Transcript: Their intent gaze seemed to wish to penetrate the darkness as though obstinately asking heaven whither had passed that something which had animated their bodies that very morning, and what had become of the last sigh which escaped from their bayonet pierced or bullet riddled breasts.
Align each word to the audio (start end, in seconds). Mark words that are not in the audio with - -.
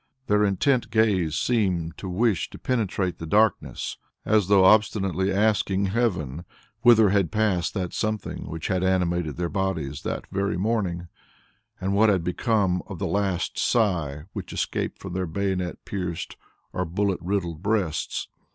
Their 0.25 0.43
intent 0.43 0.89
gaze 0.89 1.35
seemed 1.35 1.95
to 1.99 2.09
wish 2.09 2.49
to 2.49 2.57
penetrate 2.57 3.19
the 3.19 3.27
darkness 3.27 3.97
as 4.25 4.47
though 4.47 4.65
obstinately 4.65 5.31
asking 5.31 5.85
heaven 5.85 6.43
whither 6.81 7.11
had 7.11 7.31
passed 7.31 7.75
that 7.75 7.93
something 7.93 8.49
which 8.49 8.65
had 8.65 8.83
animated 8.83 9.37
their 9.37 9.47
bodies 9.47 10.01
that 10.01 10.25
very 10.31 10.57
morning, 10.57 11.07
and 11.79 11.93
what 11.93 12.09
had 12.09 12.23
become 12.23 12.81
of 12.87 12.97
the 12.97 13.05
last 13.05 13.59
sigh 13.59 14.23
which 14.33 14.51
escaped 14.53 14.97
from 14.97 15.13
their 15.13 15.27
bayonet 15.27 15.77
pierced 15.85 16.35
or 16.73 16.83
bullet 16.83 17.19
riddled 17.21 17.61
breasts. 17.61 18.27